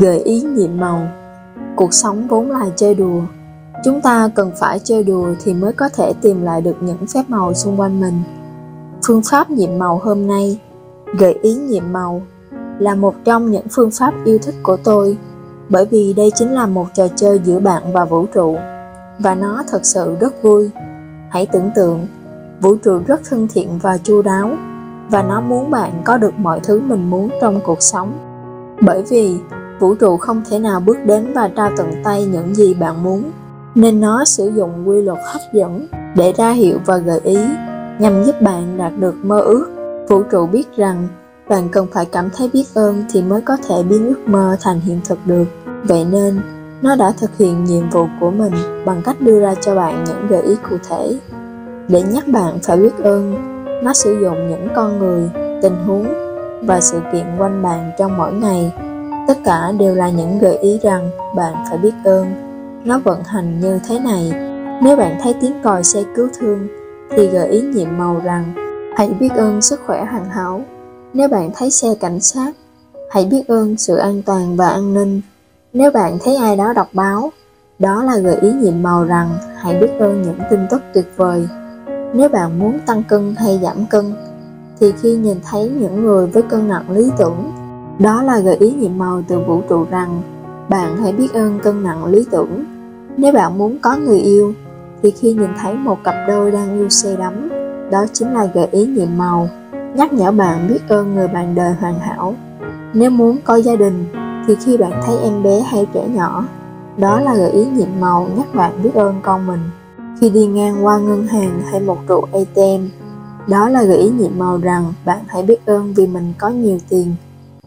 [0.00, 1.08] Gợi ý nhiệm màu.
[1.76, 3.22] Cuộc sống vốn là chơi đùa.
[3.84, 7.22] Chúng ta cần phải chơi đùa thì mới có thể tìm lại được những phép
[7.28, 8.22] màu xung quanh mình.
[9.06, 10.58] Phương pháp nhiệm màu hôm nay,
[11.18, 12.22] Gợi ý nhiệm màu,
[12.78, 15.16] là một trong những phương pháp yêu thích của tôi,
[15.68, 18.56] bởi vì đây chính là một trò chơi giữa bạn và vũ trụ,
[19.18, 20.70] và nó thật sự rất vui.
[21.30, 22.06] Hãy tưởng tượng,
[22.60, 24.50] vũ trụ rất thân thiện và chu đáo,
[25.10, 28.12] và nó muốn bạn có được mọi thứ mình muốn trong cuộc sống.
[28.80, 29.38] Bởi vì
[29.82, 33.30] vũ trụ không thể nào bước đến và trao tận tay những gì bạn muốn,
[33.74, 35.86] nên nó sử dụng quy luật hấp dẫn
[36.16, 37.38] để ra hiệu và gợi ý,
[37.98, 39.66] nhằm giúp bạn đạt được mơ ước.
[40.08, 41.08] Vũ trụ biết rằng
[41.48, 44.80] bạn cần phải cảm thấy biết ơn thì mới có thể biến ước mơ thành
[44.80, 45.44] hiện thực được.
[45.84, 46.40] Vậy nên,
[46.82, 48.52] nó đã thực hiện nhiệm vụ của mình
[48.84, 51.18] bằng cách đưa ra cho bạn những gợi ý cụ thể.
[51.88, 53.34] Để nhắc bạn phải biết ơn,
[53.84, 55.30] nó sử dụng những con người,
[55.62, 56.06] tình huống
[56.66, 58.72] và sự kiện quanh bạn trong mỗi ngày
[59.28, 62.26] tất cả đều là những gợi ý rằng bạn phải biết ơn.
[62.84, 64.32] Nó vận hành như thế này.
[64.82, 66.68] Nếu bạn thấy tiếng còi xe cứu thương,
[67.10, 68.52] thì gợi ý nhiệm màu rằng
[68.96, 70.62] hãy biết ơn sức khỏe hoàn hảo.
[71.14, 72.52] Nếu bạn thấy xe cảnh sát,
[73.10, 75.20] hãy biết ơn sự an toàn và an ninh.
[75.72, 77.30] Nếu bạn thấy ai đó đọc báo,
[77.78, 81.48] đó là gợi ý nhiệm màu rằng hãy biết ơn những tin tức tuyệt vời.
[82.14, 84.14] Nếu bạn muốn tăng cân hay giảm cân,
[84.80, 87.52] thì khi nhìn thấy những người với cân nặng lý tưởng
[87.98, 90.22] đó là gợi ý nhiệm màu từ vũ trụ rằng,
[90.68, 92.64] bạn hãy biết ơn cân nặng lý tưởng.
[93.16, 94.54] Nếu bạn muốn có người yêu,
[95.02, 97.48] thì khi nhìn thấy một cặp đôi đang yêu say đắm,
[97.90, 99.48] đó chính là gợi ý nhiệm màu.
[99.94, 102.34] Nhắc nhở bạn biết ơn người bạn đời hoàn hảo.
[102.94, 104.04] Nếu muốn có gia đình,
[104.46, 106.44] thì khi bạn thấy em bé hay trẻ nhỏ,
[106.96, 109.60] đó là gợi ý nhiệm màu nhắc bạn biết ơn con mình.
[110.20, 113.02] Khi đi ngang qua ngân hàng hay một trụ ATM
[113.46, 116.78] đó là gợi ý nhiệm màu rằng bạn hãy biết ơn vì mình có nhiều
[116.88, 117.14] tiền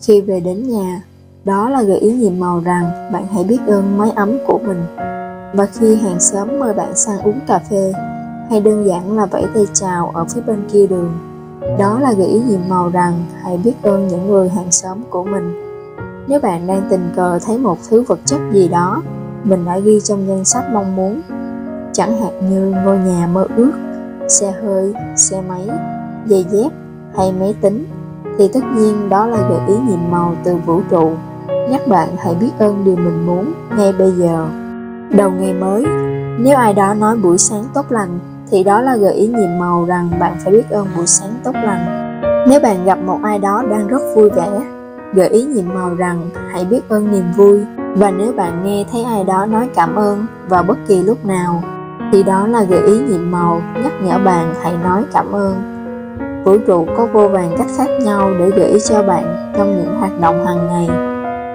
[0.00, 1.02] khi về đến nhà,
[1.44, 4.82] đó là gợi ý nhiệm màu rằng bạn hãy biết ơn mái ấm của mình.
[5.54, 7.92] Và khi hàng xóm mời bạn sang uống cà phê,
[8.50, 11.18] hay đơn giản là vẫy tay chào ở phía bên kia đường,
[11.78, 15.24] đó là gợi ý nhiệm màu rằng hãy biết ơn những người hàng xóm của
[15.24, 15.64] mình.
[16.28, 19.02] Nếu bạn đang tình cờ thấy một thứ vật chất gì đó
[19.44, 21.20] mình đã ghi trong danh sách mong muốn,
[21.92, 23.72] chẳng hạn như ngôi nhà mơ ước,
[24.28, 25.68] xe hơi, xe máy,
[26.26, 26.70] giày dép
[27.16, 27.84] hay máy tính
[28.38, 31.12] thì tất nhiên đó là gợi ý nhiệm màu từ vũ trụ.
[31.70, 34.46] Nhắc bạn hãy biết ơn điều mình muốn ngay bây giờ.
[35.10, 35.84] Đầu ngày mới,
[36.38, 38.18] nếu ai đó nói buổi sáng tốt lành,
[38.50, 41.54] thì đó là gợi ý nhiệm màu rằng bạn phải biết ơn buổi sáng tốt
[41.54, 42.20] lành.
[42.48, 44.48] Nếu bạn gặp một ai đó đang rất vui vẻ,
[45.14, 47.60] gợi ý nhiệm màu rằng hãy biết ơn niềm vui.
[47.96, 51.62] Và nếu bạn nghe thấy ai đó nói cảm ơn vào bất kỳ lúc nào,
[52.12, 55.77] thì đó là gợi ý nhiệm màu nhắc nhở bạn hãy nói cảm ơn
[56.44, 59.96] vũ trụ có vô vàng cách khác nhau để gợi ý cho bạn trong những
[59.98, 60.88] hoạt động hàng ngày.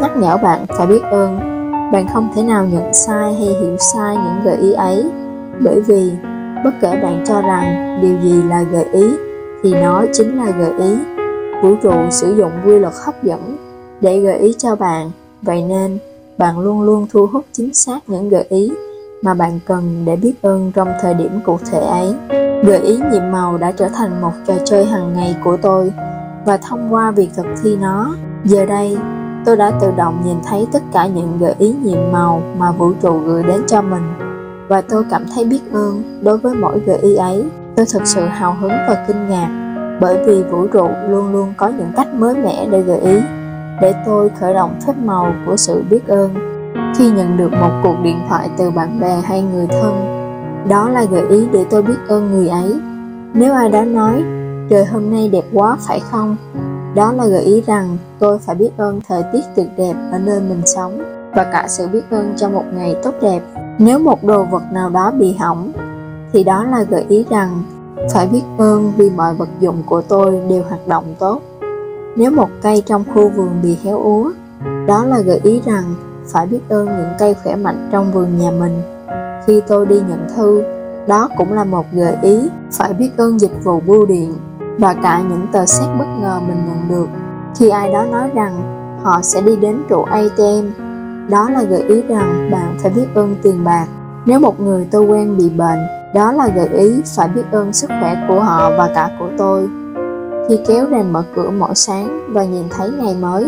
[0.00, 1.38] Nhắc nhở bạn phải biết ơn.
[1.92, 5.10] Bạn không thể nào nhận sai hay hiểu sai những gợi ý ấy,
[5.60, 6.10] bởi vì
[6.64, 9.10] bất kể bạn cho rằng điều gì là gợi ý,
[9.62, 10.96] thì nó chính là gợi ý.
[11.62, 13.56] Vũ trụ sử dụng quy luật hấp dẫn
[14.00, 15.10] để gợi ý cho bạn,
[15.42, 15.98] vậy nên
[16.38, 18.72] bạn luôn luôn thu hút chính xác những gợi ý
[19.22, 22.14] mà bạn cần để biết ơn trong thời điểm cụ thể ấy
[22.64, 25.92] gợi ý nhiệm màu đã trở thành một trò chơi hàng ngày của tôi
[26.44, 28.98] và thông qua việc thực thi nó, giờ đây
[29.44, 32.92] tôi đã tự động nhìn thấy tất cả những gợi ý nhiệm màu mà vũ
[33.02, 34.14] trụ gửi đến cho mình
[34.68, 37.44] và tôi cảm thấy biết ơn đối với mỗi gợi ý ấy.
[37.76, 39.48] Tôi thực sự hào hứng và kinh ngạc
[40.00, 43.16] bởi vì vũ trụ luôn luôn có những cách mới mẻ để gợi ý,
[43.80, 46.34] để tôi khởi động phép màu của sự biết ơn
[46.96, 50.19] khi nhận được một cuộc điện thoại từ bạn bè hay người thân
[50.68, 52.74] đó là gợi ý để tôi biết ơn người ấy.
[53.34, 54.24] Nếu ai đó nói,
[54.70, 56.36] trời hôm nay đẹp quá, phải không?
[56.94, 60.40] Đó là gợi ý rằng tôi phải biết ơn thời tiết tuyệt đẹp ở nơi
[60.40, 60.98] mình sống
[61.34, 63.40] và cả sự biết ơn cho một ngày tốt đẹp.
[63.78, 65.72] Nếu một đồ vật nào đó bị hỏng,
[66.32, 67.62] thì đó là gợi ý rằng
[68.12, 71.42] phải biết ơn vì mọi vật dụng của tôi đều hoạt động tốt.
[72.16, 74.30] Nếu một cây trong khu vườn bị héo úa,
[74.86, 75.84] đó là gợi ý rằng
[76.32, 78.82] phải biết ơn những cây khỏe mạnh trong vườn nhà mình
[79.50, 80.62] khi tôi đi nhận thư.
[81.06, 84.34] Đó cũng là một gợi ý, phải biết ơn dịch vụ bưu điện.
[84.78, 87.08] Và cả những tờ xét bất ngờ mình nhận được.
[87.58, 88.52] Khi ai đó nói rằng
[89.02, 90.66] họ sẽ đi đến trụ ATM
[91.30, 93.86] đó là gợi ý rằng bạn phải biết ơn tiền bạc.
[94.26, 95.78] Nếu một người tôi quen bị bệnh,
[96.14, 99.68] đó là gợi ý phải biết ơn sức khỏe của họ và cả của tôi.
[100.48, 103.46] Khi kéo rèm mở cửa mỗi sáng và nhìn thấy ngày mới,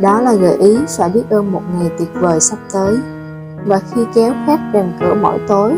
[0.00, 2.96] đó là gợi ý phải biết ơn một ngày tuyệt vời sắp tới
[3.66, 5.74] và khi kéo khép rèm cửa mỗi tối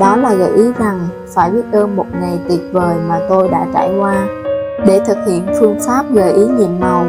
[0.00, 3.66] đó là gợi ý rằng phải biết ơn một ngày tuyệt vời mà tôi đã
[3.74, 4.26] trải qua
[4.86, 7.06] để thực hiện phương pháp gợi ý nhiệm màu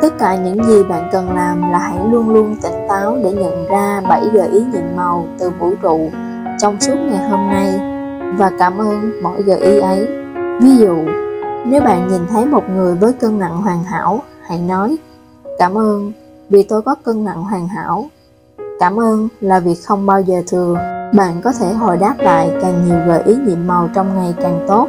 [0.00, 3.66] Tất cả những gì bạn cần làm là hãy luôn luôn tỉnh táo để nhận
[3.68, 6.10] ra bảy gợi ý nhiệm màu từ vũ trụ
[6.58, 7.80] trong suốt ngày hôm nay
[8.38, 10.06] và cảm ơn mỗi gợi ý ấy.
[10.60, 10.96] Ví dụ,
[11.66, 14.96] nếu bạn nhìn thấy một người với cân nặng hoàn hảo, hãy nói
[15.58, 16.12] Cảm ơn
[16.50, 18.06] vì tôi có cân nặng hoàn hảo.
[18.80, 20.74] Cảm ơn là việc không bao giờ thừa.
[21.14, 24.64] Bạn có thể hồi đáp lại càng nhiều gợi ý nhiệm màu trong ngày càng
[24.68, 24.88] tốt.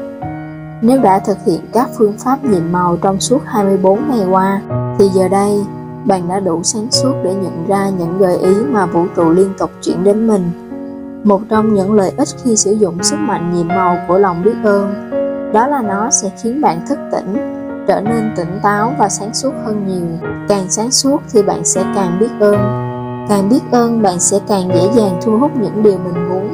[0.81, 4.61] Nếu đã thực hiện các phương pháp nhiệm màu trong suốt 24 ngày qua,
[4.99, 5.63] thì giờ đây
[6.05, 9.53] bạn đã đủ sáng suốt để nhận ra những gợi ý mà vũ trụ liên
[9.57, 10.51] tục chuyển đến mình.
[11.23, 14.55] Một trong những lợi ích khi sử dụng sức mạnh nhiệm màu của lòng biết
[14.63, 15.11] ơn,
[15.53, 17.35] đó là nó sẽ khiến bạn thức tỉnh,
[17.87, 20.29] trở nên tỉnh táo và sáng suốt hơn nhiều.
[20.49, 22.86] Càng sáng suốt thì bạn sẽ càng biết ơn.
[23.29, 26.53] Càng biết ơn bạn sẽ càng dễ dàng thu hút những điều mình muốn.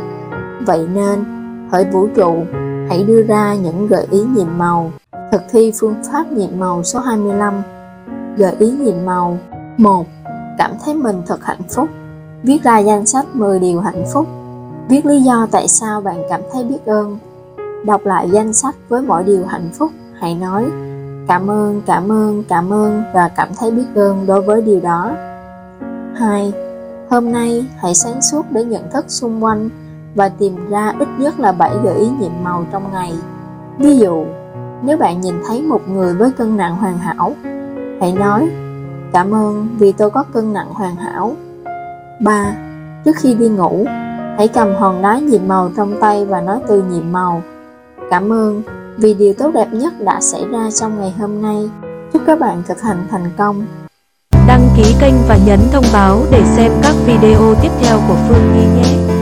[0.65, 1.25] Vậy nên,
[1.71, 2.43] hỡi vũ trụ,
[2.89, 4.91] hãy đưa ra những gợi ý nhiệm màu.
[5.31, 7.61] Thực thi phương pháp nhiệm màu số 25
[8.37, 9.37] Gợi ý nhiệm màu
[9.77, 10.05] 1.
[10.57, 11.89] Cảm thấy mình thật hạnh phúc
[12.43, 14.27] Viết ra danh sách 10 điều hạnh phúc
[14.89, 17.17] Viết lý do tại sao bạn cảm thấy biết ơn
[17.85, 20.65] Đọc lại danh sách với mỗi điều hạnh phúc Hãy nói
[21.27, 25.11] Cảm ơn, cảm ơn, cảm ơn và cảm thấy biết ơn đối với điều đó
[26.15, 26.54] 2.
[27.10, 29.69] Hôm nay hãy sáng suốt để nhận thức xung quanh
[30.15, 33.13] và tìm ra ít nhất là 7 gợi ý nhiệm màu trong ngày.
[33.77, 34.25] Ví dụ,
[34.83, 37.33] nếu bạn nhìn thấy một người với cân nặng hoàn hảo,
[38.00, 38.50] hãy nói
[39.13, 41.36] Cảm ơn vì tôi có cân nặng hoàn hảo.
[42.19, 42.56] 3.
[43.06, 43.86] Trước khi đi ngủ,
[44.38, 47.42] hãy cầm hòn đá nhiệm màu trong tay và nói từ nhiệm màu.
[48.10, 48.62] Cảm ơn
[48.98, 51.69] vì điều tốt đẹp nhất đã xảy ra trong ngày hôm nay.
[52.13, 53.65] Chúc các bạn thực hành thành công.
[54.47, 58.53] Đăng ký kênh và nhấn thông báo để xem các video tiếp theo của Phương
[58.53, 59.12] Nhi nhé.